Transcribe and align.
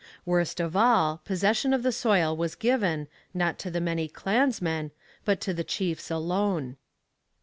Worst 0.25 0.59
of 0.59 0.75
all, 0.75 1.21
possession 1.25 1.73
of 1.73 1.83
the 1.83 1.91
soil 1.91 2.35
was 2.35 2.55
given, 2.55 3.07
not 3.35 3.59
to 3.59 3.69
the 3.69 3.79
many 3.79 4.07
clansmen, 4.07 4.89
but 5.25 5.39
to 5.41 5.53
the 5.53 5.63
chiefs 5.63 6.09
alone. 6.09 6.77